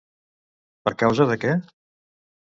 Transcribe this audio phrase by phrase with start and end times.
[0.87, 1.51] Per causa de què?